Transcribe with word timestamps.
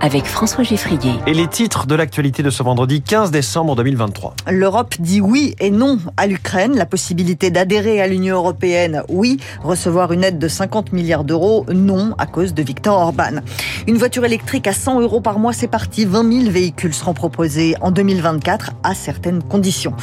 avec 0.00 0.24
François 0.26 0.64
Geffrier. 0.64 1.12
Et 1.26 1.34
les 1.34 1.46
titres 1.46 1.86
de 1.86 1.94
l'actualité 1.94 2.42
de 2.42 2.50
ce 2.50 2.62
vendredi 2.62 3.02
15 3.02 3.30
décembre 3.30 3.76
2023. 3.76 4.34
L'Europe 4.50 4.94
dit 4.98 5.20
oui 5.20 5.54
et 5.60 5.70
non 5.70 5.98
à 6.16 6.26
l'Ukraine. 6.26 6.76
La 6.76 6.86
possibilité 6.86 7.50
d'adhérer 7.50 8.00
à 8.00 8.06
l'Union 8.06 8.36
européenne, 8.36 9.02
oui. 9.08 9.38
Recevoir 9.62 10.12
une 10.12 10.24
aide 10.24 10.38
de 10.38 10.48
50 10.48 10.92
milliards 10.92 11.24
d'euros, 11.24 11.66
non, 11.72 12.14
à 12.18 12.26
cause 12.26 12.54
de 12.54 12.62
Viktor 12.62 12.98
Orban. 12.98 13.40
Une 13.86 13.96
voiture 13.96 14.24
électrique 14.24 14.66
à 14.66 14.72
100 14.72 15.00
euros 15.00 15.20
par 15.20 15.38
mois, 15.38 15.52
c'est 15.52 15.68
parti. 15.68 16.04
20 16.04 16.40
000 16.42 16.50
véhicules 16.50 16.94
seront 16.94 17.14
proposés 17.14 17.74
en 17.80 17.90
2024 17.90 18.72
à 18.82 18.94
certaines 18.94 19.42
conditions. 19.42 19.94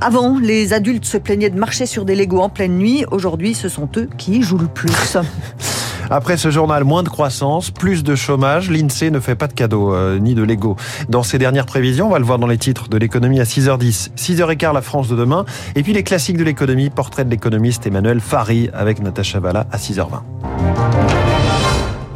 Avant, 0.00 0.38
les 0.38 0.72
adultes 0.72 1.04
se 1.04 1.18
plaignaient 1.18 1.50
de 1.50 1.58
marcher 1.58 1.86
sur 1.86 2.04
des 2.04 2.14
Legos 2.14 2.40
en 2.40 2.48
pleine 2.48 2.76
nuit. 2.76 3.04
Aujourd'hui, 3.10 3.54
ce 3.54 3.68
sont 3.68 3.88
eux 3.96 4.08
qui 4.18 4.42
jouent 4.42 4.58
le 4.58 4.68
plus. 4.68 5.16
Après 6.10 6.36
ce 6.36 6.50
journal, 6.50 6.84
moins 6.84 7.02
de 7.02 7.08
croissance, 7.08 7.70
plus 7.70 8.02
de 8.02 8.14
chômage. 8.14 8.70
L'INSEE 8.70 9.10
ne 9.10 9.20
fait 9.20 9.34
pas 9.34 9.46
de 9.46 9.52
cadeaux 9.52 9.94
euh, 9.94 10.18
ni 10.18 10.34
de 10.34 10.42
Lego. 10.42 10.76
Dans 11.08 11.22
ses 11.22 11.38
dernières 11.38 11.66
prévisions, 11.66 12.06
on 12.06 12.10
va 12.10 12.18
le 12.18 12.24
voir 12.24 12.38
dans 12.38 12.46
les 12.46 12.58
titres 12.58 12.88
de 12.88 12.96
l'économie 12.96 13.40
à 13.40 13.44
6h10. 13.44 14.10
6h15, 14.16 14.72
la 14.72 14.82
France 14.82 15.08
de 15.08 15.16
demain. 15.16 15.44
Et 15.74 15.82
puis 15.82 15.92
les 15.92 16.02
classiques 16.02 16.38
de 16.38 16.44
l'économie, 16.44 16.90
portrait 16.90 17.24
de 17.24 17.30
l'économiste 17.30 17.86
Emmanuel 17.86 18.20
Fari 18.20 18.70
avec 18.72 19.00
Natacha 19.00 19.40
Valla 19.40 19.66
à 19.70 19.76
6h20. 19.76 20.57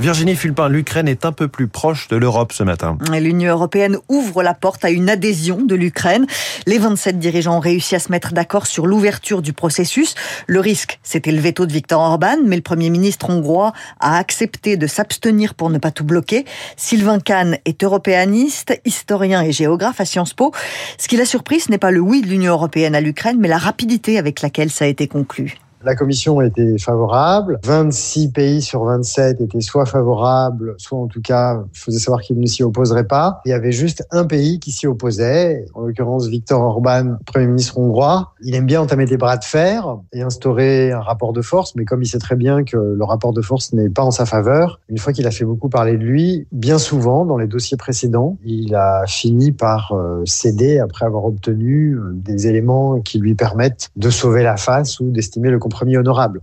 Virginie 0.03 0.35
Fulpin, 0.35 0.69
l'Ukraine 0.69 1.07
est 1.07 1.25
un 1.25 1.31
peu 1.31 1.47
plus 1.47 1.69
proche 1.69 2.09
de 2.09 2.17
l'Europe 2.17 2.53
ce 2.53 2.65
matin. 2.65 2.99
L'Union 3.13 3.53
européenne 3.53 3.99
ouvre 4.09 4.43
la 4.43 4.53
porte 4.53 4.85
à 4.85 4.91
une 4.91 5.09
adhésion 5.09 5.63
de 5.63 5.77
l'Ukraine. 5.77 6.27
Les 6.67 6.79
27 6.79 7.21
dirigeants 7.21 7.59
ont 7.59 7.61
réussi 7.61 7.95
à 7.95 8.01
se 8.01 8.11
mettre 8.11 8.33
d'accord 8.33 8.67
sur 8.67 8.89
l'ouverture 8.89 9.43
du 9.43 9.53
processus. 9.53 10.17
Le 10.49 10.59
risque, 10.59 10.99
c'était 11.05 11.31
le 11.31 11.39
veto 11.41 11.67
de 11.67 11.73
Viktor 11.73 12.01
Orban, 12.01 12.39
mais 12.45 12.57
le 12.57 12.63
Premier 12.63 12.91
ministre 12.91 13.31
hongrois 13.31 13.75
a 14.01 14.19
accepté 14.19 14.77
de 14.77 14.89
s'abstenir 14.89 15.55
pour 15.55 15.71
ne 15.71 15.79
pas 15.79 15.93
tout 15.93 16.05
bloquer. 16.05 16.47
Sylvain 16.77 17.21
Kahn 17.21 17.59
est 17.65 17.85
européaniste, 17.85 18.77
historien 18.85 19.41
et 19.45 19.53
géographe 19.53 20.01
à 20.01 20.05
Sciences 20.05 20.35
Po. 20.35 20.51
Ce 20.99 21.07
qui 21.07 21.17
l'a 21.17 21.27
surpris, 21.27 21.61
ce 21.61 21.71
n'est 21.71 21.79
pas 21.79 21.93
le 21.93 22.01
oui 22.01 22.23
de 22.23 22.27
l'Union 22.27 22.55
européenne 22.55 22.97
à 22.97 23.01
l'Ukraine, 23.01 23.37
mais 23.39 23.47
la 23.47 23.59
rapidité 23.59 24.19
avec 24.19 24.43
laquelle 24.43 24.73
ça 24.73 24.85
a 24.85 24.89
été 24.89 25.07
conclu. 25.07 25.59
La 25.85 25.97
commission 25.97 26.41
était 26.41 26.79
favorable. 26.79 27.59
26 27.65 28.31
pays 28.31 28.63
sur 28.63 28.85
27 28.85 29.41
étaient 29.41 29.61
soit 29.61 29.85
favorables, 29.85 30.75
soit 30.79 30.99
en 30.99 31.09
tout 31.09 31.21
cas 31.21 31.65
faisaient 31.73 31.99
savoir 31.99 32.21
qu'ils 32.21 32.39
ne 32.39 32.47
s'y 32.47 32.63
opposeraient 32.63 33.07
pas. 33.07 33.41
Il 33.45 33.49
y 33.49 33.53
avait 33.53 33.73
juste 33.73 34.07
un 34.13 34.25
pays 34.25 34.61
qui 34.61 34.71
s'y 34.71 34.87
opposait, 34.87 35.67
en 35.75 35.83
l'occurrence 35.83 36.29
Viktor 36.29 36.61
Orban, 36.63 37.17
Premier 37.27 37.49
ministre 37.49 37.79
hongrois. 37.79 38.33
Il 38.43 38.55
aime 38.55 38.67
bien 38.67 38.81
entamer 38.81 39.07
des 39.07 39.17
bras 39.17 39.37
de 39.37 39.45
fer 39.45 39.99
et 40.13 40.23
instaurer 40.23 40.93
un 40.93 41.01
rapport 41.01 41.33
de 41.33 41.43
force, 41.43 41.75
mais 41.75 41.85
comme 41.85 42.03
il 42.03 42.07
sait 42.07 42.19
très 42.19 42.37
bien 42.37 42.63
que 42.63 42.77
le 42.77 43.05
rapport 43.05 43.33
de 43.33 43.43
force 43.43 43.73
n'est 43.73 43.91
pas 43.91 44.03
en 44.03 44.13
sa 44.13 44.25
faveur, 44.25 44.79
une 44.89 44.99
fois 44.99 45.13
qu'il 45.13 45.27
a 45.27 45.31
fait 45.33 45.45
beaucoup 45.45 45.69
parler 45.69 45.97
de 45.97 46.05
lui, 46.05 46.47
bien 46.53 46.79
souvent 46.79 47.25
dans 47.25 47.39
les 47.39 47.47
dossiers 47.47 47.77
précédents, 47.77 48.37
il 48.45 48.75
a 48.75 49.05
fini 49.07 49.51
par 49.51 49.93
euh, 49.93 50.23
céder 50.27 50.79
après 50.79 51.07
avoir 51.07 51.25
obtenu 51.25 51.95
euh, 51.97 52.13
des 52.13 52.47
éléments 52.47 53.01
qui 53.01 53.19
lui 53.19 53.35
permettent 53.35 53.91
de 53.97 54.11
sauver 54.11 54.43
la 54.43 54.57
face 54.57 55.01
ou 55.01 55.11
d'estimer 55.11 55.51
le 55.51 55.59
premier 55.73 55.99
honorable. 55.99 56.41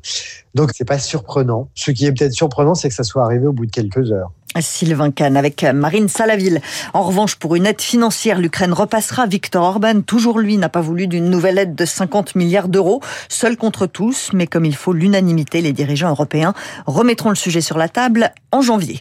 Donc 0.55 0.71
c'est 0.75 0.85
pas 0.85 0.99
surprenant. 0.99 1.69
Ce 1.75 1.91
qui 1.91 2.05
est 2.05 2.11
peut-être 2.11 2.33
surprenant, 2.33 2.75
c'est 2.75 2.89
que 2.89 2.95
ça 2.95 3.03
soit 3.03 3.23
arrivé 3.23 3.47
au 3.47 3.53
bout 3.53 3.65
de 3.65 3.71
quelques 3.71 4.11
heures. 4.11 4.31
Sylvain 4.59 5.11
Kahn 5.11 5.37
avec 5.37 5.63
Marine 5.63 6.09
Salaville. 6.09 6.61
En 6.93 7.03
revanche, 7.03 7.35
pour 7.35 7.55
une 7.55 7.65
aide 7.65 7.81
financière, 7.81 8.39
l'Ukraine 8.39 8.73
repassera. 8.73 9.27
Victor 9.27 9.63
Orban, 9.63 10.01
toujours 10.01 10.39
lui, 10.39 10.57
n'a 10.57 10.69
pas 10.69 10.81
voulu 10.81 11.07
d'une 11.07 11.29
nouvelle 11.29 11.59
aide 11.59 11.75
de 11.75 11.85
50 11.85 12.35
milliards 12.35 12.67
d'euros, 12.67 13.01
seul 13.29 13.57
contre 13.57 13.85
tous, 13.85 14.31
mais 14.33 14.47
comme 14.47 14.65
il 14.65 14.75
faut 14.75 14.93
l'unanimité, 14.93 15.61
les 15.61 15.73
dirigeants 15.73 16.09
européens 16.09 16.53
remettront 16.87 17.29
le 17.29 17.35
sujet 17.35 17.61
sur 17.61 17.77
la 17.77 17.89
table 17.89 18.31
en 18.51 18.61
janvier. 18.61 18.99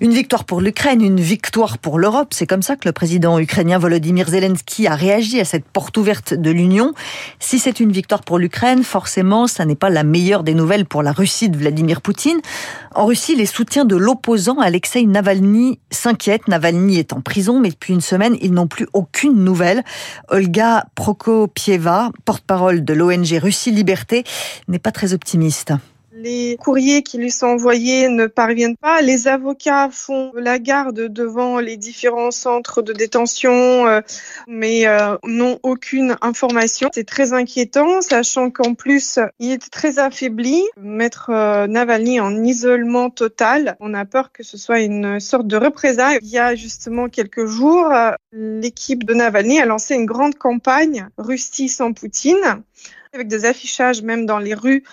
Une 0.00 0.12
victoire 0.12 0.44
pour 0.44 0.60
l'Ukraine, 0.60 1.02
une 1.02 1.20
victoire 1.20 1.78
pour 1.78 1.98
l'Europe, 1.98 2.28
c'est 2.32 2.46
comme 2.46 2.62
ça 2.62 2.76
que 2.76 2.86
le 2.86 2.92
président 2.92 3.38
ukrainien 3.38 3.78
Volodymyr 3.78 4.28
Zelensky 4.28 4.86
a 4.86 4.94
réagi 4.94 5.40
à 5.40 5.44
cette 5.44 5.64
porte 5.64 5.96
ouverte 5.96 6.34
de 6.34 6.50
l'Union. 6.50 6.92
Si 7.40 7.58
c'est 7.58 7.80
une 7.80 7.90
victoire 7.90 8.22
pour 8.22 8.38
l'Ukraine, 8.38 8.84
forcément, 8.84 9.46
ça 9.46 9.64
n'est 9.64 9.74
pas 9.74 9.90
la 9.90 10.04
meilleure 10.04 10.42
des 10.42 10.54
nouvelles 10.54 10.84
pour 10.84 11.02
la 11.02 11.12
Russie 11.12 11.48
de 11.48 11.56
Vladimir 11.56 12.02
Poutine. 12.02 12.38
En 12.94 13.06
Russie, 13.06 13.34
les 13.34 13.46
soutiens 13.46 13.84
de 13.84 13.96
l'opposant 13.96 14.60
Alexei 14.76 15.06
Navalny 15.06 15.80
s'inquiètent. 15.90 16.48
Navalny 16.48 16.98
est 16.98 17.14
en 17.14 17.22
prison, 17.22 17.60
mais 17.60 17.70
depuis 17.70 17.94
une 17.94 18.02
semaine, 18.02 18.36
ils 18.42 18.52
n'ont 18.52 18.66
plus 18.66 18.86
aucune 18.92 19.42
nouvelle. 19.42 19.82
Olga 20.28 20.84
Prokopieva, 20.94 22.10
porte-parole 22.26 22.84
de 22.84 22.92
l'ONG 22.92 23.38
Russie 23.40 23.70
Liberté, 23.70 24.24
n'est 24.68 24.78
pas 24.78 24.92
très 24.92 25.14
optimiste. 25.14 25.72
Les 26.18 26.56
courriers 26.56 27.02
qui 27.02 27.18
lui 27.18 27.30
sont 27.30 27.48
envoyés 27.48 28.08
ne 28.08 28.26
parviennent 28.26 28.78
pas. 28.78 29.02
Les 29.02 29.28
avocats 29.28 29.90
font 29.90 30.32
la 30.34 30.58
garde 30.58 31.08
devant 31.08 31.58
les 31.58 31.76
différents 31.76 32.30
centres 32.30 32.80
de 32.80 32.94
détention, 32.94 33.86
euh, 33.86 34.00
mais 34.48 34.86
euh, 34.86 35.18
n'ont 35.24 35.58
aucune 35.62 36.16
information. 36.22 36.88
C'est 36.94 37.06
très 37.06 37.34
inquiétant, 37.34 38.00
sachant 38.00 38.50
qu'en 38.50 38.72
plus, 38.72 39.18
il 39.40 39.50
est 39.52 39.70
très 39.70 39.98
affaibli. 39.98 40.64
Mettre 40.80 41.28
euh, 41.28 41.66
Navalny 41.66 42.18
en 42.18 42.42
isolement 42.42 43.10
total, 43.10 43.76
on 43.80 43.92
a 43.92 44.06
peur 44.06 44.32
que 44.32 44.42
ce 44.42 44.56
soit 44.56 44.80
une 44.80 45.20
sorte 45.20 45.46
de 45.46 45.58
représailles. 45.58 46.18
Il 46.22 46.28
y 46.28 46.38
a 46.38 46.54
justement 46.54 47.10
quelques 47.10 47.44
jours, 47.44 47.92
l'équipe 48.32 49.04
de 49.04 49.12
Navalny 49.12 49.60
a 49.60 49.66
lancé 49.66 49.94
une 49.94 50.06
grande 50.06 50.36
campagne 50.36 51.08
Russie 51.18 51.68
sans 51.68 51.92
Poutine 51.92 52.62
avec 53.16 53.28
des 53.28 53.46
affichages 53.46 54.02
même 54.02 54.26
dans 54.26 54.38
les 54.38 54.54
rues 54.54 54.84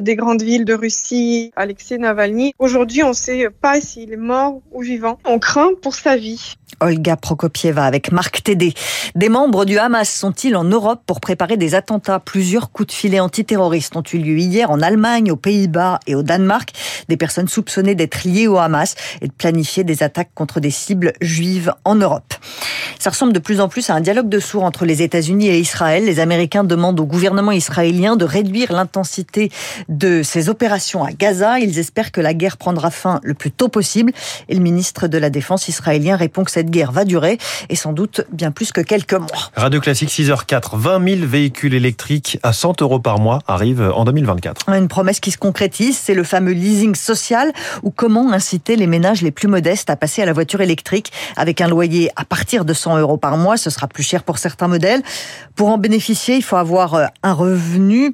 des 0.00 0.16
grandes 0.16 0.42
villes 0.42 0.64
de 0.64 0.72
Russie, 0.72 1.52
Alexei 1.56 1.98
Navalny. 1.98 2.54
Aujourd'hui, 2.58 3.02
on 3.02 3.10
ne 3.10 3.14
sait 3.14 3.48
pas 3.50 3.80
s'il 3.82 4.12
est 4.12 4.16
mort 4.16 4.62
ou 4.72 4.80
vivant. 4.80 5.18
On 5.26 5.38
craint 5.38 5.70
pour 5.82 5.94
sa 5.94 6.16
vie. 6.16 6.54
Olga 6.80 7.16
Prokopieva 7.16 7.84
avec 7.84 8.12
Marc 8.12 8.42
Tédé. 8.42 8.74
Des 9.14 9.28
membres 9.28 9.64
du 9.64 9.78
Hamas 9.78 10.10
sont-ils 10.10 10.56
en 10.56 10.64
Europe 10.64 11.02
pour 11.06 11.20
préparer 11.20 11.56
des 11.56 11.74
attentats? 11.74 12.18
Plusieurs 12.18 12.70
coups 12.70 12.88
de 12.88 12.92
filet 12.92 13.20
antiterroristes 13.20 13.96
ont 13.96 14.02
eu 14.12 14.18
lieu 14.18 14.38
hier 14.38 14.70
en 14.70 14.80
Allemagne, 14.80 15.30
aux 15.30 15.36
Pays-Bas 15.36 16.00
et 16.06 16.14
au 16.14 16.22
Danemark. 16.22 16.70
Des 17.08 17.16
personnes 17.16 17.48
soupçonnées 17.48 17.94
d'être 17.94 18.24
liées 18.24 18.48
au 18.48 18.56
Hamas 18.56 18.94
et 19.20 19.28
de 19.28 19.32
planifier 19.32 19.84
des 19.84 20.02
attaques 20.02 20.30
contre 20.34 20.60
des 20.60 20.70
cibles 20.70 21.12
juives 21.20 21.72
en 21.84 21.94
Europe. 21.94 22.34
Ça 22.98 23.10
ressemble 23.10 23.32
de 23.32 23.38
plus 23.38 23.60
en 23.60 23.68
plus 23.68 23.88
à 23.90 23.94
un 23.94 24.00
dialogue 24.00 24.28
de 24.28 24.40
sourds 24.40 24.64
entre 24.64 24.84
les 24.84 25.02
États-Unis 25.02 25.48
et 25.48 25.58
Israël. 25.58 26.04
Les 26.04 26.20
Américains 26.20 26.64
demandent 26.64 27.00
au 27.00 27.06
gouvernement 27.06 27.52
israélien 27.52 27.65
de 27.68 28.24
réduire 28.24 28.72
l'intensité 28.72 29.50
de 29.88 30.22
ses 30.22 30.48
opérations 30.48 31.04
à 31.04 31.12
Gaza. 31.12 31.58
Ils 31.58 31.78
espèrent 31.78 32.12
que 32.12 32.20
la 32.20 32.34
guerre 32.34 32.56
prendra 32.56 32.90
fin 32.90 33.20
le 33.22 33.34
plus 33.34 33.50
tôt 33.50 33.68
possible. 33.68 34.12
Et 34.48 34.54
le 34.54 34.60
ministre 34.60 35.08
de 35.08 35.18
la 35.18 35.30
Défense 35.30 35.68
israélien 35.68 36.16
répond 36.16 36.44
que 36.44 36.50
cette 36.50 36.70
guerre 36.70 36.92
va 36.92 37.04
durer 37.04 37.38
et 37.68 37.76
sans 37.76 37.92
doute 37.92 38.22
bien 38.32 38.50
plus 38.50 38.72
que 38.72 38.80
quelques 38.80 39.14
mois. 39.14 39.50
Radio 39.54 39.80
Classique 39.80 40.10
6h04, 40.10 40.76
20 40.76 41.16
000 41.16 41.26
véhicules 41.26 41.74
électriques 41.74 42.38
à 42.42 42.52
100 42.52 42.82
euros 42.82 43.00
par 43.00 43.18
mois 43.18 43.40
arrivent 43.46 43.92
en 43.94 44.04
2024. 44.04 44.68
Une 44.68 44.88
promesse 44.88 45.20
qui 45.20 45.30
se 45.30 45.38
concrétise, 45.38 45.98
c'est 45.98 46.14
le 46.14 46.24
fameux 46.24 46.52
leasing 46.52 46.94
social 46.94 47.52
ou 47.82 47.90
comment 47.90 48.32
inciter 48.32 48.76
les 48.76 48.86
ménages 48.86 49.22
les 49.22 49.30
plus 49.30 49.48
modestes 49.48 49.90
à 49.90 49.96
passer 49.96 50.22
à 50.22 50.26
la 50.26 50.32
voiture 50.32 50.60
électrique 50.60 51.12
avec 51.36 51.60
un 51.60 51.68
loyer 51.68 52.10
à 52.16 52.24
partir 52.24 52.64
de 52.64 52.72
100 52.72 52.98
euros 52.98 53.16
par 53.16 53.36
mois. 53.36 53.56
Ce 53.56 53.70
sera 53.70 53.86
plus 53.86 54.02
cher 54.02 54.22
pour 54.22 54.38
certains 54.38 54.68
modèles. 54.68 55.02
Pour 55.54 55.68
en 55.68 55.78
bénéficier, 55.78 56.36
il 56.36 56.42
faut 56.42 56.56
avoir 56.56 56.94
euh, 56.94 57.06
un 57.22 57.32
revenu 57.32 57.45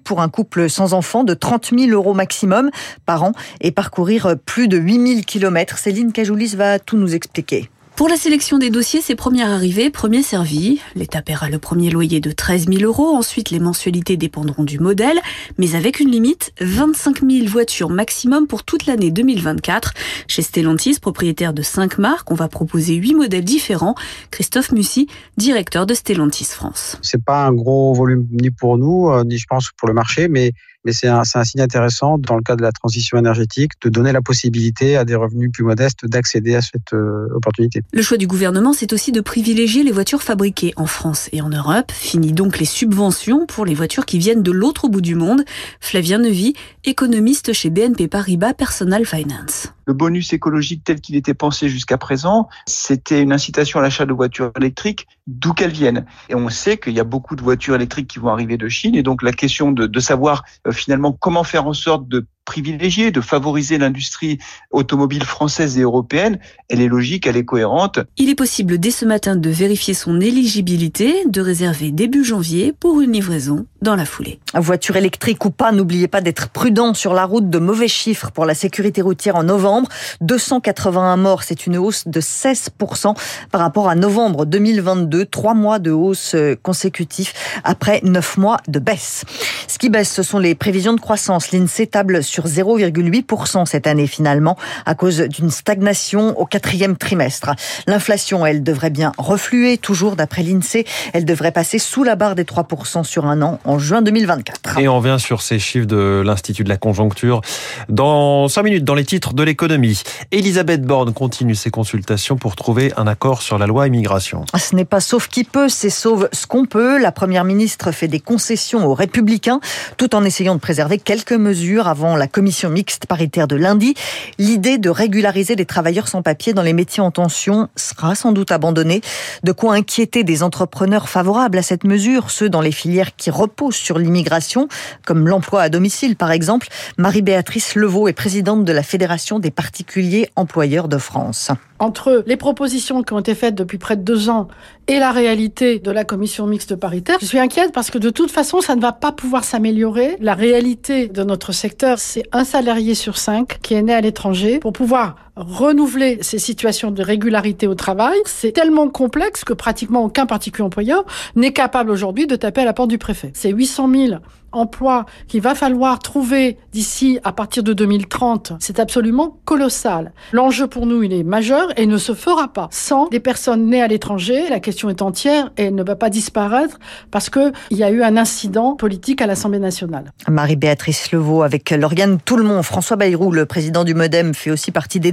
pour 0.04 0.20
un 0.20 0.28
couple 0.28 0.68
sans 0.68 0.94
enfant 0.94 1.24
de 1.24 1.34
30 1.34 1.70
000 1.76 1.90
euros 1.90 2.14
maximum 2.14 2.70
par 3.06 3.24
an 3.24 3.32
et 3.60 3.70
parcourir 3.70 4.36
plus 4.44 4.68
de 4.68 4.76
8 4.76 5.06
000 5.06 5.20
kilomètres. 5.22 5.78
Céline 5.78 6.12
Cajoulis 6.12 6.54
va 6.56 6.78
tout 6.78 6.96
nous 6.96 7.14
expliquer. 7.14 7.68
Pour 7.94 8.08
la 8.08 8.16
sélection 8.16 8.56
des 8.56 8.70
dossiers, 8.70 9.02
c'est 9.02 9.14
première 9.14 9.50
arrivée, 9.50 9.90
premier 9.90 10.22
servi. 10.22 10.80
L'État 10.94 11.20
paiera 11.20 11.50
le 11.50 11.58
premier 11.58 11.90
loyer 11.90 12.20
de 12.20 12.32
13 12.32 12.66
000 12.66 12.82
euros. 12.82 13.14
Ensuite, 13.14 13.50
les 13.50 13.60
mensualités 13.60 14.16
dépendront 14.16 14.64
du 14.64 14.78
modèle, 14.78 15.20
mais 15.58 15.74
avec 15.74 16.00
une 16.00 16.10
limite 16.10 16.52
25 16.60 17.20
000 17.20 17.46
voitures 17.46 17.90
maximum 17.90 18.46
pour 18.46 18.64
toute 18.64 18.86
l'année 18.86 19.10
2024. 19.10 19.92
Chez 20.26 20.40
Stellantis, 20.40 21.00
propriétaire 21.00 21.52
de 21.52 21.60
5 21.60 21.98
marques, 21.98 22.30
on 22.30 22.34
va 22.34 22.48
proposer 22.48 22.94
8 22.94 23.14
modèles 23.14 23.44
différents. 23.44 23.94
Christophe 24.30 24.72
Mussy, 24.72 25.06
directeur 25.36 25.84
de 25.84 25.92
Stellantis 25.92 26.46
France. 26.46 26.96
C'est 27.02 27.22
pas 27.22 27.46
un 27.46 27.52
gros 27.52 27.92
volume 27.92 28.26
ni 28.32 28.50
pour 28.50 28.78
nous, 28.78 29.10
euh, 29.10 29.22
ni 29.22 29.36
je 29.36 29.46
pense 29.46 29.68
pour 29.76 29.86
le 29.86 29.94
marché, 29.94 30.28
mais 30.28 30.52
mais 30.84 30.92
c'est 30.92 31.08
un, 31.08 31.22
un, 31.34 31.44
signe 31.44 31.60
intéressant 31.60 32.18
dans 32.18 32.36
le 32.36 32.42
cadre 32.42 32.58
de 32.58 32.64
la 32.64 32.72
transition 32.72 33.18
énergétique 33.18 33.72
de 33.82 33.88
donner 33.88 34.12
la 34.12 34.22
possibilité 34.22 34.96
à 34.96 35.04
des 35.04 35.14
revenus 35.14 35.50
plus 35.52 35.64
modestes 35.64 36.06
d'accéder 36.06 36.54
à 36.54 36.60
cette 36.60 36.92
euh, 36.92 37.28
opportunité. 37.34 37.82
Le 37.92 38.02
choix 38.02 38.16
du 38.16 38.26
gouvernement, 38.26 38.72
c'est 38.72 38.92
aussi 38.92 39.12
de 39.12 39.20
privilégier 39.20 39.82
les 39.82 39.92
voitures 39.92 40.22
fabriquées 40.22 40.72
en 40.76 40.86
France 40.86 41.28
et 41.32 41.40
en 41.40 41.48
Europe. 41.48 41.92
Fini 41.92 42.32
donc 42.32 42.58
les 42.58 42.64
subventions 42.64 43.46
pour 43.46 43.64
les 43.64 43.74
voitures 43.74 44.06
qui 44.06 44.18
viennent 44.18 44.42
de 44.42 44.52
l'autre 44.52 44.88
bout 44.88 45.00
du 45.00 45.14
monde. 45.14 45.44
Flavien 45.80 46.18
Nevy, 46.18 46.54
économiste 46.84 47.52
chez 47.52 47.70
BNP 47.70 48.08
Paribas 48.08 48.54
Personal 48.54 49.06
Finance. 49.06 49.68
Le 49.86 49.94
bonus 49.94 50.32
écologique 50.32 50.84
tel 50.84 51.00
qu'il 51.00 51.16
était 51.16 51.34
pensé 51.34 51.68
jusqu'à 51.68 51.98
présent, 51.98 52.48
c'était 52.66 53.20
une 53.20 53.32
incitation 53.32 53.80
à 53.80 53.82
l'achat 53.82 54.06
de 54.06 54.12
voitures 54.12 54.52
électriques, 54.56 55.08
d'où 55.26 55.52
qu'elles 55.52 55.72
viennent. 55.72 56.04
Et 56.28 56.34
on 56.34 56.48
sait 56.48 56.78
qu'il 56.78 56.94
y 56.94 57.00
a 57.00 57.04
beaucoup 57.04 57.36
de 57.36 57.42
voitures 57.42 57.74
électriques 57.74 58.08
qui 58.08 58.18
vont 58.18 58.28
arriver 58.28 58.56
de 58.56 58.68
Chine. 58.68 58.94
Et 58.94 59.02
donc 59.02 59.22
la 59.22 59.32
question 59.32 59.72
de, 59.72 59.86
de 59.86 60.00
savoir 60.00 60.44
euh, 60.66 60.72
finalement 60.72 61.12
comment 61.12 61.44
faire 61.44 61.66
en 61.66 61.72
sorte 61.72 62.08
de 62.08 62.26
privilégiée 62.44 63.10
de 63.10 63.20
favoriser 63.20 63.78
l'industrie 63.78 64.38
automobile 64.70 65.24
française 65.24 65.78
et 65.78 65.82
européenne, 65.82 66.38
elle 66.68 66.80
est 66.80 66.88
logique, 66.88 67.26
elle 67.26 67.36
est 67.36 67.44
cohérente. 67.44 68.00
Il 68.16 68.28
est 68.28 68.34
possible 68.34 68.78
dès 68.78 68.90
ce 68.90 69.04
matin 69.04 69.36
de 69.36 69.50
vérifier 69.50 69.94
son 69.94 70.20
éligibilité, 70.20 71.24
de 71.26 71.40
réserver 71.40 71.90
début 71.90 72.24
janvier 72.24 72.72
pour 72.78 73.00
une 73.00 73.12
livraison 73.12 73.66
dans 73.80 73.96
la 73.96 74.04
foulée. 74.04 74.40
Voiture 74.54 74.96
électrique 74.96 75.44
ou 75.44 75.50
pas, 75.50 75.72
n'oubliez 75.72 76.08
pas 76.08 76.20
d'être 76.20 76.48
prudent 76.48 76.94
sur 76.94 77.14
la 77.14 77.24
route. 77.24 77.50
De 77.50 77.58
mauvais 77.58 77.88
chiffres 77.88 78.30
pour 78.30 78.44
la 78.44 78.54
sécurité 78.54 79.02
routière 79.02 79.36
en 79.36 79.42
novembre. 79.42 79.88
281 80.20 81.16
morts, 81.16 81.42
c'est 81.42 81.66
une 81.66 81.76
hausse 81.76 82.06
de 82.06 82.20
16% 82.20 83.16
par 83.50 83.60
rapport 83.60 83.88
à 83.88 83.94
novembre 83.94 84.46
2022. 84.46 85.26
Trois 85.26 85.54
mois 85.54 85.78
de 85.78 85.90
hausse 85.90 86.36
consécutifs 86.62 87.34
après 87.64 88.00
neuf 88.04 88.36
mois 88.36 88.58
de 88.68 88.78
baisse. 88.78 89.24
Ce 89.72 89.78
qui 89.78 89.88
baisse, 89.88 90.12
ce 90.12 90.22
sont 90.22 90.38
les 90.38 90.54
prévisions 90.54 90.92
de 90.92 91.00
croissance. 91.00 91.50
L'INSEE 91.50 91.86
table 91.86 92.22
sur 92.22 92.46
0,8% 92.46 93.64
cette 93.64 93.86
année 93.86 94.06
finalement 94.06 94.58
à 94.84 94.94
cause 94.94 95.20
d'une 95.20 95.48
stagnation 95.48 96.38
au 96.38 96.44
quatrième 96.44 96.94
trimestre. 96.94 97.52
L'inflation, 97.86 98.44
elle 98.44 98.62
devrait 98.62 98.90
bien 98.90 99.12
refluer, 99.16 99.78
toujours 99.78 100.14
d'après 100.14 100.42
l'INSEE. 100.42 100.84
Elle 101.14 101.24
devrait 101.24 101.52
passer 101.52 101.78
sous 101.78 102.04
la 102.04 102.16
barre 102.16 102.34
des 102.34 102.44
3% 102.44 103.02
sur 103.02 103.24
un 103.24 103.40
an 103.40 103.60
en 103.64 103.78
juin 103.78 104.02
2024. 104.02 104.78
Et 104.78 104.88
on 104.88 104.98
revient 104.98 105.16
sur 105.18 105.40
ces 105.40 105.58
chiffres 105.58 105.86
de 105.86 106.22
l'Institut 106.22 106.64
de 106.64 106.68
la 106.68 106.76
conjoncture 106.76 107.40
dans 107.88 108.48
5 108.48 108.64
minutes 108.64 108.84
dans 108.84 108.94
les 108.94 109.06
titres 109.06 109.32
de 109.32 109.42
l'économie. 109.42 110.02
Elisabeth 110.32 110.82
Borne 110.82 111.14
continue 111.14 111.54
ses 111.54 111.70
consultations 111.70 112.36
pour 112.36 112.56
trouver 112.56 112.92
un 112.98 113.06
accord 113.06 113.40
sur 113.40 113.56
la 113.56 113.66
loi 113.66 113.86
immigration. 113.86 114.44
Ce 114.54 114.76
n'est 114.76 114.84
pas 114.84 115.00
sauf 115.00 115.28
qui 115.28 115.44
peut, 115.44 115.70
c'est 115.70 115.88
sauve 115.88 116.28
ce 116.34 116.46
qu'on 116.46 116.66
peut. 116.66 117.00
La 117.00 117.10
première 117.10 117.44
ministre 117.44 117.90
fait 117.90 118.08
des 118.08 118.20
concessions 118.20 118.86
aux 118.86 118.92
républicains 118.92 119.60
tout 119.96 120.14
en 120.14 120.24
essayant 120.24 120.54
de 120.54 120.60
préserver 120.60 120.98
quelques 120.98 121.32
mesures 121.32 121.88
avant 121.88 122.16
la 122.16 122.26
commission 122.26 122.70
mixte 122.70 123.06
paritaire 123.06 123.48
de 123.48 123.56
lundi. 123.56 123.94
L'idée 124.38 124.78
de 124.78 124.90
régulariser 124.90 125.54
les 125.54 125.66
travailleurs 125.66 126.08
sans 126.08 126.22
papier 126.22 126.52
dans 126.52 126.62
les 126.62 126.72
métiers 126.72 127.02
en 127.02 127.10
tension 127.10 127.68
sera 127.76 128.14
sans 128.14 128.32
doute 128.32 128.52
abandonnée. 128.52 129.00
De 129.42 129.52
quoi 129.52 129.74
inquiéter 129.74 130.24
des 130.24 130.42
entrepreneurs 130.42 131.08
favorables 131.08 131.58
à 131.58 131.62
cette 131.62 131.84
mesure, 131.84 132.30
ceux 132.30 132.48
dans 132.48 132.60
les 132.60 132.72
filières 132.72 133.16
qui 133.16 133.30
reposent 133.30 133.76
sur 133.76 133.98
l'immigration, 133.98 134.68
comme 135.06 135.28
l'emploi 135.28 135.62
à 135.62 135.68
domicile 135.68 136.16
par 136.16 136.30
exemple. 136.30 136.68
Marie-Béatrice 136.98 137.74
Levaux 137.74 138.08
est 138.08 138.12
présidente 138.12 138.64
de 138.64 138.72
la 138.72 138.82
Fédération 138.82 139.38
des 139.38 139.50
particuliers 139.50 140.28
employeurs 140.36 140.88
de 140.88 140.98
France 140.98 141.50
entre 141.82 142.22
les 142.26 142.36
propositions 142.36 143.02
qui 143.02 143.12
ont 143.12 143.18
été 143.18 143.34
faites 143.34 143.56
depuis 143.56 143.76
près 143.76 143.96
de 143.96 144.02
deux 144.02 144.28
ans 144.28 144.46
et 144.88 144.98
la 144.98 145.12
réalité 145.12 145.78
de 145.78 145.90
la 145.90 146.04
commission 146.04 146.46
mixte 146.46 146.74
paritaire, 146.76 147.18
je 147.20 147.26
suis 147.26 147.38
inquiète 147.38 147.72
parce 147.72 147.90
que 147.90 147.98
de 147.98 148.10
toute 148.10 148.30
façon, 148.30 148.60
ça 148.60 148.74
ne 148.74 148.80
va 148.80 148.92
pas 148.92 149.12
pouvoir 149.12 149.44
s'améliorer. 149.44 150.16
La 150.20 150.34
réalité 150.34 151.08
de 151.08 151.22
notre 151.22 151.52
secteur, 151.52 151.98
c'est 151.98 152.24
un 152.32 152.44
salarié 152.44 152.94
sur 152.94 153.16
cinq 153.16 153.58
qui 153.62 153.74
est 153.74 153.82
né 153.82 153.94
à 153.94 154.00
l'étranger. 154.00 154.58
Pour 154.58 154.72
pouvoir 154.72 155.16
renouveler 155.36 156.18
ces 156.20 156.38
situations 156.38 156.90
de 156.90 157.02
régularité 157.02 157.66
au 157.66 157.74
travail, 157.74 158.18
c'est 158.24 158.52
tellement 158.52 158.88
complexe 158.88 159.44
que 159.44 159.52
pratiquement 159.52 160.04
aucun 160.04 160.26
particulier 160.26 160.64
employeur 160.64 161.04
n'est 161.36 161.52
capable 161.52 161.90
aujourd'hui 161.90 162.26
de 162.26 162.36
taper 162.36 162.62
à 162.62 162.64
la 162.64 162.72
porte 162.72 162.90
du 162.90 162.98
préfet. 162.98 163.30
C'est 163.34 163.50
800 163.50 163.90
000 163.90 164.14
emplois 164.52 165.06
qu'il 165.28 165.40
va 165.40 165.54
falloir 165.54 165.98
trouver 165.98 166.58
d'ici 166.72 167.18
à 167.24 167.32
partir 167.32 167.62
de 167.62 167.72
2030. 167.72 168.52
C'est 168.60 168.78
absolument 168.78 169.38
colossal. 169.44 170.12
L'enjeu 170.32 170.66
pour 170.66 170.86
nous, 170.86 171.02
il 171.02 171.12
est 171.12 171.22
majeur 171.22 171.68
et 171.78 171.86
ne 171.86 171.96
se 171.96 172.14
fera 172.14 172.52
pas 172.52 172.68
sans 172.70 173.08
des 173.08 173.20
personnes 173.20 173.66
nées 173.66 173.82
à 173.82 173.88
l'étranger. 173.88 174.48
La 174.48 174.60
question 174.60 174.90
est 174.90 175.02
entière 175.02 175.50
et 175.56 175.64
elle 175.64 175.74
ne 175.74 175.82
va 175.82 175.96
pas 175.96 176.10
disparaître 176.10 176.78
parce 177.10 177.30
que 177.30 177.52
il 177.70 177.78
y 177.78 177.84
a 177.84 177.90
eu 177.90 178.02
un 178.02 178.16
incident 178.16 178.74
politique 178.74 179.22
à 179.22 179.26
l'Assemblée 179.26 179.58
nationale. 179.58 180.12
Marie-Béatrice 180.28 181.12
Levaux 181.12 181.42
avec 181.42 181.70
l'organe 181.70 182.18
Tout 182.22 182.36
le 182.36 182.44
monde. 182.44 182.62
François 182.62 182.96
Bayrou, 182.96 183.30
le 183.30 183.46
président 183.46 183.84
du 183.84 183.94
Modem, 183.94 184.34
fait 184.34 184.50
aussi 184.50 184.70
partie 184.70 185.00
des 185.00 185.12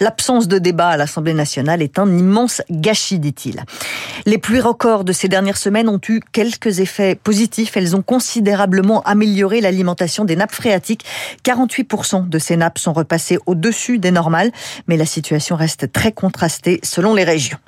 L'absence 0.00 0.48
de 0.48 0.58
débat 0.58 0.88
à 0.88 0.96
l'Assemblée 0.96 1.34
nationale 1.34 1.82
est 1.82 1.98
un 1.98 2.08
immense 2.16 2.62
gâchis, 2.70 3.18
dit-il. 3.18 3.62
Les 4.26 4.38
pluies 4.38 4.60
records 4.60 5.04
de 5.04 5.12
ces 5.12 5.28
dernières 5.28 5.56
semaines 5.56 5.88
ont 5.88 6.00
eu 6.08 6.20
quelques 6.32 6.80
effets 6.80 7.14
positifs. 7.14 7.76
Elles 7.76 7.96
ont 7.96 8.02
considérablement 8.02 9.02
amélioré 9.02 9.60
l'alimentation 9.60 10.24
des 10.24 10.36
nappes 10.36 10.52
phréatiques. 10.52 11.04
48% 11.44 12.28
de 12.28 12.38
ces 12.38 12.56
nappes 12.56 12.78
sont 12.78 12.92
repassées 12.92 13.38
au-dessus 13.46 13.98
des 13.98 14.10
normales, 14.10 14.52
mais 14.86 14.96
la 14.96 15.06
situation 15.06 15.56
reste 15.56 15.92
très 15.92 16.12
contrastée 16.12 16.80
selon 16.82 17.14
les 17.14 17.24
régions. 17.24 17.58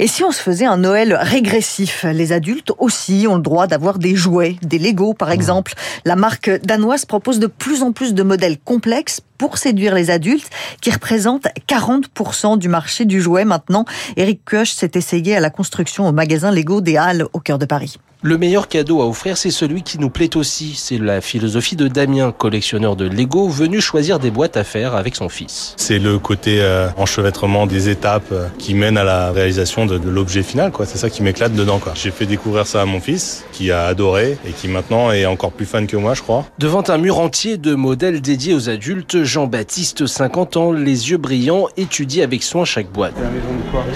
Et 0.00 0.06
si 0.06 0.22
on 0.22 0.30
se 0.30 0.40
faisait 0.40 0.64
un 0.64 0.76
Noël 0.76 1.14
régressif 1.14 2.04
Les 2.04 2.32
adultes 2.32 2.72
aussi 2.78 3.26
ont 3.28 3.36
le 3.36 3.42
droit 3.42 3.66
d'avoir 3.66 3.98
des 3.98 4.14
jouets, 4.14 4.56
des 4.62 4.78
Lego 4.78 5.12
par 5.12 5.30
exemple. 5.30 5.74
La 6.04 6.14
marque 6.14 6.50
danoise 6.62 7.04
propose 7.04 7.40
de 7.40 7.48
plus 7.48 7.82
en 7.82 7.92
plus 7.92 8.14
de 8.14 8.22
modèles 8.22 8.58
complexes 8.58 9.20
pour 9.38 9.56
séduire 9.56 9.94
les 9.94 10.10
adultes, 10.10 10.50
qui 10.80 10.90
représentent 10.90 11.48
40% 11.68 12.58
du 12.58 12.68
marché 12.68 13.04
du 13.04 13.20
jouet 13.20 13.44
maintenant. 13.44 13.84
Eric 14.16 14.44
Koch 14.44 14.68
s'est 14.68 14.92
essayé 14.94 15.36
à 15.36 15.40
la 15.40 15.50
construction 15.50 16.06
au 16.06 16.12
magasin 16.12 16.50
Lego 16.50 16.80
des 16.80 16.96
Halles 16.96 17.24
au 17.32 17.40
cœur 17.40 17.58
de 17.58 17.64
Paris. 17.64 17.96
Le 18.22 18.36
meilleur 18.36 18.66
cadeau 18.66 19.00
à 19.00 19.06
offrir, 19.06 19.36
c'est 19.36 19.52
celui 19.52 19.84
qui 19.84 19.96
nous 20.00 20.10
plaît 20.10 20.36
aussi. 20.36 20.74
C'est 20.74 20.98
la 20.98 21.20
philosophie 21.20 21.76
de 21.76 21.86
Damien, 21.86 22.32
collectionneur 22.36 22.96
de 22.96 23.04
Lego, 23.08 23.48
venu 23.48 23.80
choisir 23.80 24.18
des 24.18 24.32
boîtes 24.32 24.56
à 24.56 24.64
faire 24.64 24.96
avec 24.96 25.14
son 25.14 25.28
fils. 25.28 25.74
C'est 25.76 26.00
le 26.00 26.18
côté 26.18 26.56
euh, 26.60 26.88
enchevêtrement 26.96 27.68
des 27.68 27.90
étapes 27.90 28.32
euh, 28.32 28.48
qui 28.58 28.74
mènent 28.74 28.98
à 28.98 29.04
la 29.04 29.30
réalisation 29.30 29.86
de, 29.86 29.98
de 29.98 30.10
l'objet 30.10 30.42
final. 30.42 30.72
quoi. 30.72 30.84
C'est 30.84 30.98
ça 30.98 31.10
qui 31.10 31.22
m'éclate 31.22 31.52
dedans. 31.54 31.78
quoi. 31.78 31.92
J'ai 31.94 32.10
fait 32.10 32.26
découvrir 32.26 32.66
ça 32.66 32.82
à 32.82 32.86
mon 32.86 32.98
fils, 32.98 33.44
qui 33.52 33.70
a 33.70 33.84
adoré 33.86 34.36
et 34.44 34.50
qui 34.50 34.66
maintenant 34.66 35.12
est 35.12 35.24
encore 35.24 35.52
plus 35.52 35.66
fan 35.66 35.86
que 35.86 35.96
moi, 35.96 36.14
je 36.14 36.22
crois. 36.22 36.44
Devant 36.58 36.82
un 36.88 36.98
mur 36.98 37.20
entier 37.20 37.56
de 37.56 37.76
modèles 37.76 38.20
dédiés 38.20 38.52
aux 38.54 38.68
adultes, 38.68 39.22
Jean-Baptiste, 39.22 40.06
50 40.06 40.56
ans, 40.56 40.72
les 40.72 41.10
yeux 41.10 41.18
brillants, 41.18 41.68
étudie 41.76 42.22
avec 42.22 42.42
soin 42.42 42.64
chaque 42.64 42.90
boîte. 42.90 43.14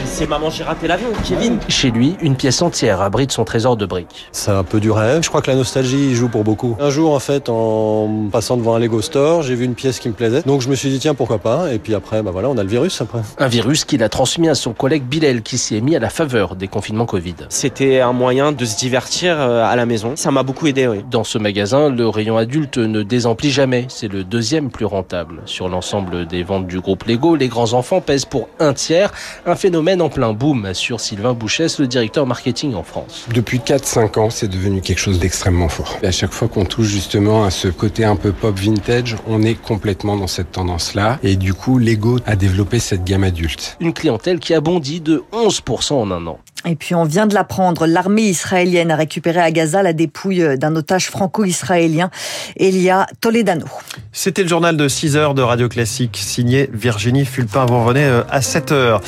C'est 0.04 0.28
maman, 0.28 0.48
j'ai 0.48 0.62
raté 0.62 0.86
l'avion, 0.86 1.08
Kevin. 1.28 1.58
Chez 1.68 1.90
lui, 1.90 2.14
une 2.22 2.36
pièce 2.36 2.62
entière 2.62 3.00
abrite 3.00 3.32
son 3.32 3.42
trésor 3.44 3.76
de 3.76 3.84
briques. 3.84 4.10
C'est 4.32 4.50
un 4.50 4.64
peu 4.64 4.80
du 4.80 4.90
rêve. 4.90 5.22
Je 5.22 5.28
crois 5.28 5.42
que 5.42 5.50
la 5.50 5.56
nostalgie 5.56 6.14
joue 6.14 6.28
pour 6.28 6.44
beaucoup. 6.44 6.76
Un 6.80 6.90
jour, 6.90 7.14
en 7.14 7.18
fait, 7.18 7.48
en 7.48 8.28
passant 8.30 8.56
devant 8.56 8.74
un 8.74 8.78
Lego 8.78 9.02
Store, 9.02 9.42
j'ai 9.42 9.54
vu 9.54 9.64
une 9.64 9.74
pièce 9.74 9.98
qui 9.98 10.08
me 10.08 10.14
plaisait. 10.14 10.42
Donc 10.42 10.60
je 10.60 10.68
me 10.68 10.74
suis 10.74 10.90
dit, 10.90 10.98
tiens, 10.98 11.14
pourquoi 11.14 11.38
pas? 11.38 11.72
Et 11.72 11.78
puis 11.78 11.94
après, 11.94 12.22
bah 12.22 12.30
voilà, 12.30 12.48
on 12.48 12.56
a 12.58 12.62
le 12.62 12.68
virus 12.68 13.00
après. 13.00 13.20
Un 13.38 13.48
virus 13.48 13.84
qu'il 13.84 14.02
a 14.02 14.08
transmis 14.08 14.48
à 14.48 14.54
son 14.54 14.72
collègue 14.72 15.04
Bilal 15.04 15.42
qui 15.42 15.58
s'y 15.58 15.76
est 15.76 15.80
mis 15.80 15.96
à 15.96 15.98
la 15.98 16.10
faveur 16.10 16.56
des 16.56 16.68
confinements 16.68 17.06
Covid. 17.06 17.34
C'était 17.48 18.00
un 18.00 18.12
moyen 18.12 18.52
de 18.52 18.64
se 18.64 18.76
divertir 18.76 19.36
euh, 19.38 19.64
à 19.64 19.76
la 19.76 19.86
maison. 19.86 20.12
Ça 20.16 20.30
m'a 20.30 20.42
beaucoup 20.42 20.66
aidé, 20.66 20.86
oui. 20.86 21.04
Dans 21.10 21.24
ce 21.24 21.38
magasin, 21.38 21.90
le 21.90 22.08
rayon 22.08 22.36
adulte 22.36 22.78
ne 22.78 23.02
désemplit 23.02 23.50
jamais. 23.50 23.86
C'est 23.88 24.08
le 24.08 24.24
deuxième 24.24 24.70
plus 24.70 24.84
rentable. 24.84 25.42
Sur 25.46 25.68
l'ensemble 25.68 26.26
des 26.26 26.42
ventes 26.42 26.66
du 26.66 26.80
groupe 26.80 27.04
Lego, 27.04 27.36
les 27.36 27.48
grands 27.48 27.72
enfants 27.72 28.00
pèsent 28.00 28.24
pour 28.24 28.48
un 28.58 28.72
tiers. 28.72 29.12
Un 29.46 29.54
phénomène 29.54 30.02
en 30.02 30.08
plein 30.08 30.32
boom, 30.32 30.64
assure 30.64 31.00
Sylvain 31.00 31.34
Bouchès, 31.34 31.78
le 31.78 31.86
directeur 31.86 32.26
marketing 32.26 32.74
en 32.74 32.82
France. 32.82 33.26
Depuis 33.32 33.58
4-5 33.58 34.01
ans, 34.16 34.30
c'est 34.30 34.48
devenu 34.48 34.80
quelque 34.80 34.98
chose 34.98 35.18
d'extrêmement 35.18 35.68
fort. 35.68 35.98
Et 36.02 36.06
à 36.06 36.12
chaque 36.12 36.32
fois 36.32 36.48
qu'on 36.48 36.64
touche 36.64 36.88
justement 36.88 37.44
à 37.44 37.50
ce 37.50 37.68
côté 37.68 38.04
un 38.04 38.16
peu 38.16 38.32
pop 38.32 38.58
vintage, 38.58 39.16
on 39.26 39.42
est 39.42 39.54
complètement 39.54 40.16
dans 40.16 40.26
cette 40.26 40.52
tendance-là. 40.52 41.18
Et 41.22 41.36
du 41.36 41.54
coup, 41.54 41.78
Lego 41.78 42.18
a 42.26 42.36
développé 42.36 42.78
cette 42.78 43.04
gamme 43.04 43.24
adulte. 43.24 43.76
Une 43.80 43.92
clientèle 43.92 44.38
qui 44.38 44.54
a 44.54 44.60
bondi 44.60 45.00
de 45.00 45.22
11% 45.32 45.94
en 45.94 46.10
un 46.10 46.26
an. 46.26 46.38
Et 46.66 46.76
puis 46.76 46.94
on 46.94 47.04
vient 47.04 47.26
de 47.26 47.34
l'apprendre, 47.34 47.86
l'armée 47.86 48.22
israélienne 48.22 48.90
a 48.90 48.96
récupéré 48.96 49.40
à 49.40 49.50
Gaza 49.50 49.82
la 49.82 49.92
dépouille 49.92 50.58
d'un 50.58 50.76
otage 50.76 51.08
franco-israélien, 51.08 52.10
Elia 52.56 53.06
Toledano. 53.20 53.66
C'était 54.12 54.42
le 54.42 54.48
journal 54.48 54.76
de 54.76 54.86
6 54.86 55.16
heures 55.16 55.34
de 55.34 55.42
Radio 55.42 55.68
Classique, 55.68 56.16
signé 56.16 56.70
Virginie 56.72 57.24
Fulpin. 57.24 57.66
Vous 57.66 57.82
revenez 57.82 58.04
euh, 58.04 58.22
à 58.30 58.42
7 58.42 58.72
heures. 58.72 59.00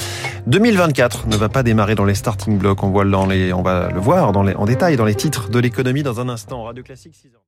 2024 0.46 1.28
ne 1.28 1.36
va 1.36 1.48
pas 1.48 1.62
démarrer 1.62 1.94
dans 1.94 2.04
les 2.04 2.14
starting 2.14 2.58
blocks. 2.58 2.82
On, 2.82 2.90
voit 2.90 3.04
les, 3.04 3.52
on 3.52 3.62
va 3.62 3.90
le 3.92 4.00
voir 4.00 4.36
en 4.36 4.64
détail 4.64 4.96
dans 4.96 5.04
les 5.04 5.14
titres 5.14 5.48
de 5.48 5.58
l'économie 5.58 6.02
dans 6.02 6.20
un 6.20 6.28
instant. 6.28 6.64
Radio 6.64 6.82
Classique 6.82 7.14
6 7.14 7.28
heures. 7.28 7.40